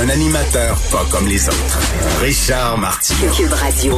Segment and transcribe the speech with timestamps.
[0.00, 1.78] Un animateur pas comme les autres.
[2.22, 3.30] Richard Martineau.
[3.30, 3.94] Cube Radio.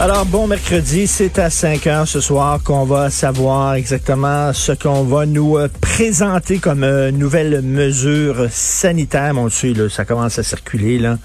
[0.00, 5.04] Alors, bon mercredi, c'est à 5 heures ce soir qu'on va savoir exactement ce qu'on
[5.04, 9.32] va nous euh, présenter comme euh, nouvelle mesure sanitaire.
[9.32, 11.18] Mon Dieu, là, ça commence à circuler, là.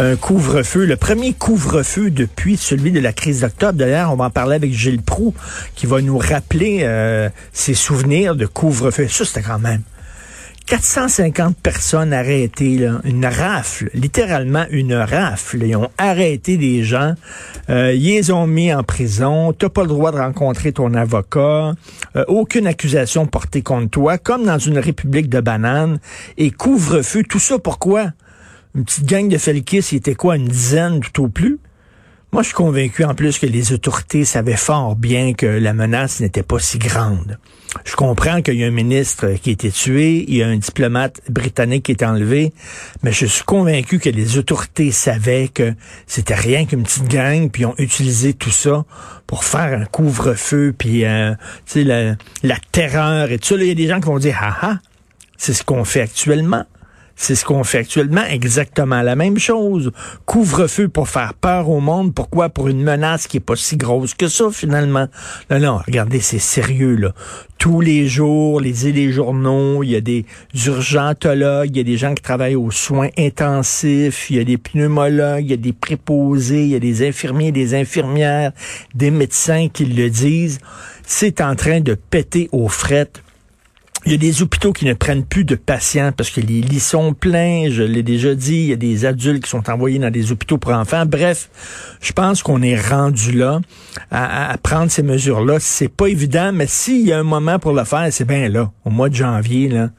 [0.00, 3.74] Un couvre-feu, le premier couvre-feu depuis celui de la crise d'octobre.
[3.74, 5.34] D'ailleurs, on va en parler avec Gilles Proux,
[5.76, 9.06] qui va nous rappeler euh, ses souvenirs de couvre-feu.
[9.08, 9.82] Ça, c'était quand même
[10.68, 15.62] 450 personnes arrêtées, là, une rafle, littéralement une rafle.
[15.62, 17.14] Ils ont arrêté des gens,
[17.70, 21.72] euh, ils les ont mis en prison, t'as pas le droit de rencontrer ton avocat,
[22.16, 26.00] euh, aucune accusation portée contre toi, comme dans une république de bananes,
[26.36, 28.12] et couvre-feu, tout ça pourquoi?
[28.74, 31.58] Une petite gang de felkis, il était quoi, une dizaine tout au plus?
[32.30, 36.20] Moi, je suis convaincu en plus que les autorités savaient fort bien que la menace
[36.20, 37.38] n'était pas si grande.
[37.86, 40.58] Je comprends qu'il y a un ministre qui a été tué, il y a un
[40.58, 42.52] diplomate britannique qui est enlevé,
[43.02, 45.74] mais je suis convaincu que les autorités savaient que
[46.06, 48.84] c'était rien qu'une petite gang, puis ont utilisé tout ça
[49.26, 51.34] pour faire un couvre-feu, puis euh,
[51.76, 53.56] la, la terreur et tout ça.
[53.56, 54.78] Il y a des gens qui vont dire ah ah,
[55.38, 56.64] c'est ce qu'on fait actuellement.
[57.20, 59.90] C'est ce qu'on fait actuellement, exactement la même chose.
[60.24, 62.14] Couvre-feu pour faire peur au monde.
[62.14, 62.48] Pourquoi?
[62.48, 65.08] Pour une menace qui est pas si grosse que ça, finalement.
[65.50, 67.12] Non, non, regardez, c'est sérieux, là.
[67.58, 70.26] Tous les jours, les les journaux, il y a des
[70.64, 74.56] urgentologues, il y a des gens qui travaillent aux soins intensifs, il y a des
[74.56, 78.52] pneumologues, il y a des préposés, il y a des infirmiers, des infirmières,
[78.94, 80.60] des médecins qui le disent.
[81.04, 83.24] C'est en train de péter aux frettes
[84.06, 86.80] il y a des hôpitaux qui ne prennent plus de patients parce que les lits
[86.80, 90.10] sont pleins, je l'ai déjà dit, il y a des adultes qui sont envoyés dans
[90.10, 91.04] des hôpitaux pour enfants.
[91.04, 91.50] Bref,
[92.00, 93.60] je pense qu'on est rendu là
[94.10, 95.58] à, prendre ces mesures-là.
[95.60, 98.70] C'est pas évident, mais s'il y a un moment pour le faire, c'est bien là,
[98.84, 99.90] au mois de janvier, là.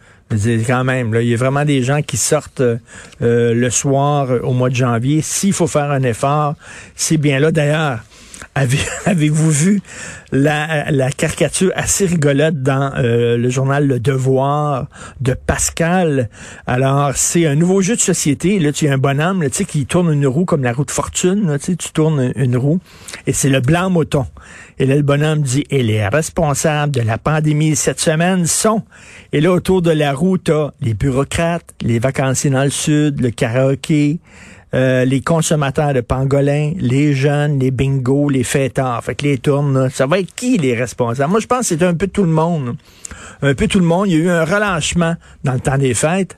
[0.68, 2.78] Quand même, là, il y a vraiment des gens qui sortent euh,
[3.20, 5.24] le soir euh, au mois de janvier.
[5.24, 6.54] S'il faut faire un effort,
[6.96, 7.52] c'est bien là.
[7.52, 8.02] D'ailleurs,
[8.56, 9.82] Avez, avez-vous vu
[10.32, 14.88] la, la, caricature assez rigolote dans euh, le journal Le Devoir
[15.22, 16.30] de Pascal?
[16.68, 18.60] Alors, c'est un nouveau jeu de société.
[18.60, 20.92] Là, tu as un bonhomme là, tu qui tourne une roue comme la roue de
[20.92, 21.48] fortune.
[21.48, 22.80] Là, tu, tu tournes une roue
[23.28, 24.26] et c'est le blanc mouton.
[24.78, 28.84] Et là, le bonhomme dit, et les responsables de la pandémie cette semaine sont...
[29.34, 33.30] Et là, autour de la roue, t'as les bureaucrates, les vacanciers dans le sud, le
[33.30, 34.20] karaoké,
[34.76, 39.04] euh, les consommateurs de pangolins, les jeunes, les bingos, les fêtards.
[39.04, 41.32] Fait que les tournes, ça qui les responsables?
[41.32, 42.76] Moi, je pense que c'est un peu tout le monde.
[43.42, 44.08] Un peu tout le monde.
[44.08, 46.38] Il y a eu un relâchement dans le temps des fêtes.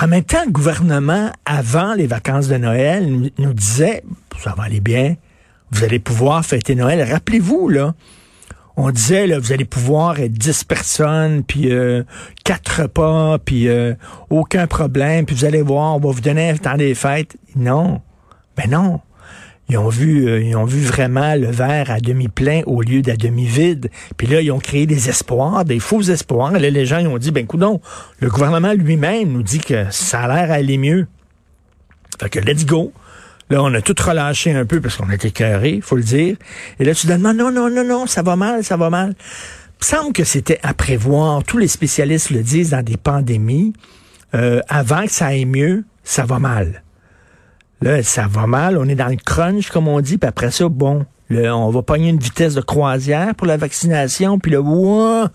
[0.00, 4.02] En même temps, le gouvernement, avant les vacances de Noël, nous disait,
[4.42, 5.16] ça va aller bien,
[5.70, 7.02] vous allez pouvoir fêter Noël.
[7.10, 7.94] Rappelez-vous, là,
[8.76, 12.04] on disait, là, vous allez pouvoir être 10 personnes, puis euh,
[12.44, 13.94] quatre repas, puis euh,
[14.30, 17.36] aucun problème, puis vous allez voir, on va vous donner un temps des fêtes.
[17.54, 18.00] Non.
[18.56, 19.00] Ben non.
[19.72, 23.00] Ils ont vu, euh, ils ont vu vraiment le verre à demi plein au lieu
[23.00, 23.88] d'à demi vide.
[24.18, 26.52] Puis là, ils ont créé des espoirs, des faux espoirs.
[26.52, 27.80] Là, les gens ils ont dit, ben coudon,
[28.20, 31.06] le gouvernement lui-même nous dit que ça a l'air aller mieux.
[32.20, 32.92] Fait que let's go.
[33.48, 36.36] Là, on a tout relâché un peu parce qu'on était carré, faut le dire.
[36.78, 39.14] Et là, non, non, non, non, non, ça va mal, ça va mal.
[39.80, 41.44] Il semble que c'était à prévoir.
[41.44, 43.72] Tous les spécialistes le disent dans des pandémies.
[44.34, 46.82] Euh, avant que ça aille mieux, ça va mal.
[47.82, 48.78] Là, ça va mal.
[48.78, 50.16] On est dans le crunch, comme on dit.
[50.16, 54.38] Puis après ça, bon, là, on va pogner une vitesse de croisière pour la vaccination.
[54.38, 55.30] Puis là, ouah,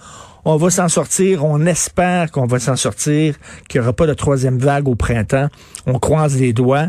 [0.46, 1.44] on va s'en sortir.
[1.44, 3.36] On espère qu'on va s'en sortir,
[3.68, 5.50] qu'il n'y aura pas de troisième vague au printemps.
[5.86, 6.88] On croise les doigts.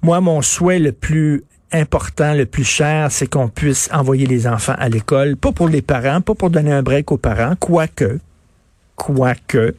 [0.00, 4.76] Moi, mon souhait le plus important, le plus cher, c'est qu'on puisse envoyer les enfants
[4.78, 5.36] à l'école.
[5.36, 8.20] Pas pour les parents, pas pour donner un break aux parents, quoique,
[8.96, 9.74] quoique,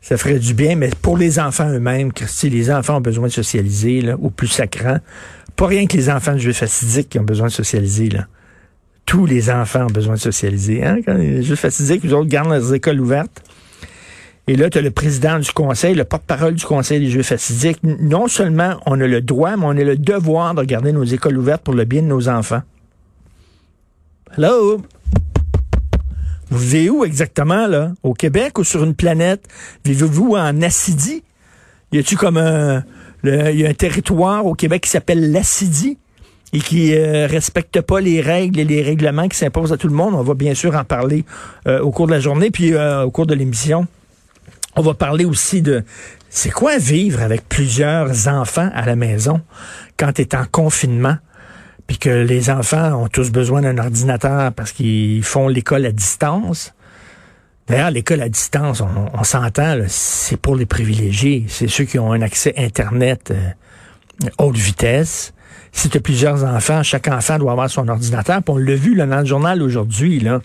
[0.00, 3.32] ça ferait du bien, mais pour les enfants eux-mêmes, si les enfants ont besoin de
[3.32, 4.98] socialiser, là, au plus sacrant,
[5.56, 8.26] pas rien que les enfants de juifs fastidiques qui ont besoin de socialiser, là
[9.10, 10.84] tous les enfants ont besoin de socialiser.
[10.84, 11.00] Hein?
[11.04, 13.42] Quand les juifs fastidiques, les autres gardent leurs écoles ouvertes.
[14.46, 17.80] Et là, tu le président du conseil, le porte-parole du conseil des juifs fastidiques.
[17.82, 21.38] Non seulement on a le droit, mais on a le devoir de garder nos écoles
[21.38, 22.62] ouvertes pour le bien de nos enfants.
[24.38, 24.80] Hello?
[26.50, 27.92] Vous vivez où exactement, là?
[28.02, 29.46] Au Québec ou sur une planète?
[29.84, 31.22] Vivez-vous en Acidie?
[31.92, 32.84] Y a-tu comme un,
[33.24, 35.96] y a un territoire au Québec qui s'appelle l'Acidie?
[36.52, 39.94] et qui euh, respecte pas les règles et les règlements qui s'imposent à tout le
[39.94, 40.14] monde?
[40.14, 41.24] On va bien sûr en parler
[41.66, 43.86] euh, au cours de la journée, puis euh, au cours de l'émission.
[44.76, 45.84] On va parler aussi de
[46.28, 49.40] c'est quoi vivre avec plusieurs enfants à la maison
[49.96, 51.16] quand tu es en confinement?
[51.90, 56.72] Puis que les enfants ont tous besoin d'un ordinateur parce qu'ils font l'école à distance.
[57.66, 61.46] D'ailleurs, l'école à distance, on, s'entend, c'est pour les privilégiés.
[61.48, 65.34] C'est ceux qui ont un accès Internet euh, haute vitesse.
[65.72, 68.40] Si tu as plusieurs enfants, chaque enfant doit avoir son ordinateur.
[68.40, 70.20] Puis on l'a vu là, dans le journal aujourd'hui.
[70.20, 70.40] Là.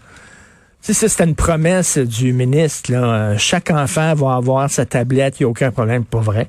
[0.81, 2.91] Tu sais, c'était une promesse du ministre.
[2.91, 3.03] Là.
[3.03, 6.48] Euh, chaque enfant va avoir sa tablette, il n'y a aucun problème, pas vrai.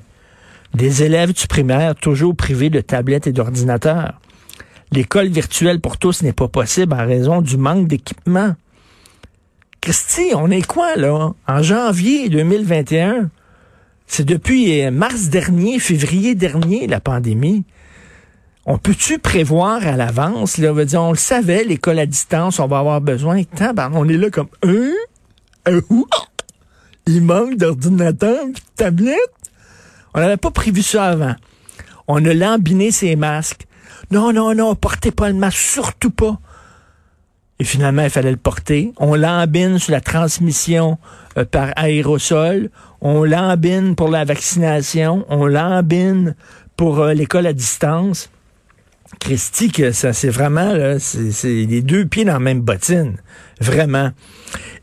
[0.73, 4.19] Des élèves du primaire toujours privés de tablettes et d'ordinateurs.
[4.91, 8.55] L'école virtuelle pour tous n'est pas possible en raison du manque d'équipement.
[9.81, 11.33] Christy, on est quoi, là?
[11.47, 13.29] En janvier 2021,
[14.07, 17.65] c'est depuis euh, mars dernier, février dernier, la pandémie.
[18.65, 20.57] On peut-tu prévoir à l'avance?
[20.57, 23.41] Là, dire, on le savait, l'école à distance, on va avoir besoin.
[23.93, 24.91] on est là comme, un,
[25.65, 25.79] un,
[27.05, 29.17] il manque d'ordinateur, de tablette?
[30.13, 31.35] On n'avait pas prévu ça avant.
[32.07, 33.66] On a lambiné ses masques.
[34.11, 36.39] Non, non, non, portez pas le masque, surtout pas.
[37.59, 38.93] Et finalement, il fallait le porter.
[38.97, 40.97] On l'embine sur la transmission
[41.37, 42.69] euh, par aérosol.
[43.01, 45.25] On l'embine pour la vaccination.
[45.29, 46.35] On l'embine
[46.75, 48.29] pour euh, l'école à distance.
[49.19, 53.15] Christy, que ça, c'est vraiment, c'est les deux pieds dans la même bottine.
[53.59, 54.11] Vraiment.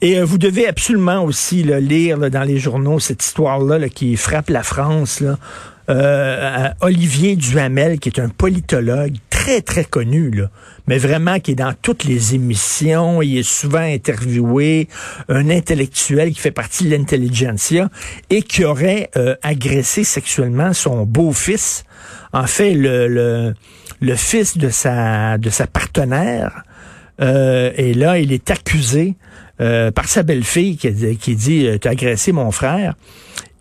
[0.01, 4.65] Et euh, vous devez absolument aussi lire dans les journaux cette histoire-là qui frappe la
[4.65, 5.21] France.
[5.21, 5.39] Là.
[5.91, 10.43] Euh, Olivier Duhamel, qui est un politologue très, très connu,
[10.87, 14.89] mais vraiment qui est dans toutes les émissions, il est souvent interviewé,
[15.29, 17.91] un intellectuel qui fait partie de l'intelligentsia
[18.31, 21.85] et qui aurait euh, agressé sexuellement son beau-fils.
[22.33, 23.55] En fait, le,
[24.01, 26.63] le, fils de sa, de sa partenaire.
[27.21, 29.15] Euh, et là, il est accusé
[29.57, 32.95] par sa belle-fille qui, qui dit «T'as agressé mon frère».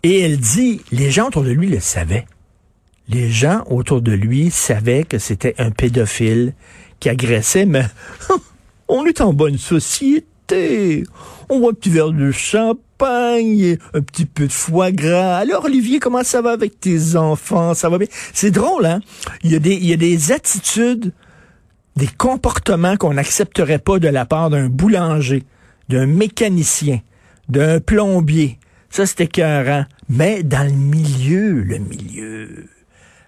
[0.04, 2.26] Et elle dit, les gens autour de lui le savaient.
[3.08, 6.52] Les gens autour de lui savaient que c'était un pédophile
[7.00, 7.86] qui agressait, mais
[8.88, 11.04] on est en bonne société.
[11.48, 15.38] On voit un petit verre de champagne, un petit peu de foie gras.
[15.38, 17.72] Alors, Olivier, comment ça va avec tes enfants?
[17.72, 18.08] Ça va bien?
[18.34, 19.00] C'est drôle, hein?
[19.42, 21.12] Il y a des, il y a des attitudes,
[21.96, 25.44] des comportements qu'on n'accepterait pas de la part d'un boulanger,
[25.88, 27.00] d'un mécanicien,
[27.48, 28.58] d'un plombier,
[28.94, 29.86] ça, c'était écœurant.
[30.08, 32.68] Mais dans le milieu, le milieu,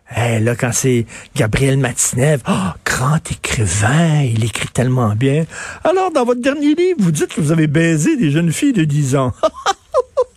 [0.09, 5.45] hey, là, quand c'est Gabriel Matinev, oh, grand écrivain, il écrit tellement bien.
[5.83, 8.85] Alors, dans votre dernier livre, vous dites que vous avez baisé des jeunes filles de
[8.85, 9.33] 10 ans.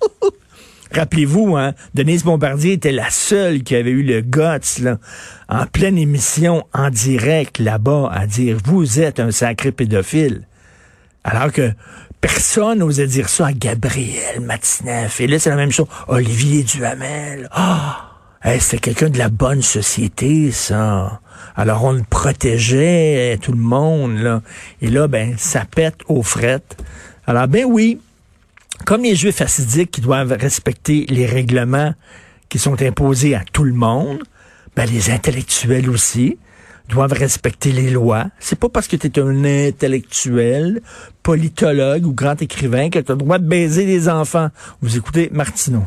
[0.96, 4.98] Rappelez-vous, hein, Denise Bombardier était la seule qui avait eu le guts, là,
[5.48, 10.48] en pleine émission, en direct, là-bas, à dire, vous êtes un sacré pédophile.
[11.24, 11.72] Alors que
[12.22, 15.22] Personne n'osait dire ça à Gabriel Matineff.
[15.22, 15.88] Et là, c'est la même chose.
[16.08, 17.48] Olivier Duhamel.
[17.52, 18.06] Ah!
[18.60, 21.22] c'était quelqu'un de la bonne société, ça.
[21.56, 24.42] Alors, on le protégeait, tout le monde, là.
[24.82, 26.78] Et là, ben, ça pète aux frettes.
[27.28, 28.00] Alors, ben oui,
[28.86, 31.94] comme les Juifs assidiques qui doivent respecter les règlements
[32.48, 34.24] qui sont imposés à tout le monde,
[34.76, 36.38] ben, les intellectuels aussi
[36.90, 38.26] doivent respecter les lois.
[38.40, 40.82] C'est pas parce que tu es un intellectuel,
[41.24, 44.50] politologue ou grand écrivain que tu as le droit de baiser les enfants.
[44.82, 45.84] Vous écoutez Martineau.